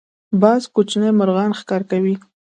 باز 0.41 0.61
کوچني 0.73 1.09
مرغان 1.19 1.51
ښکار 1.59 1.81
کوي 1.91 2.15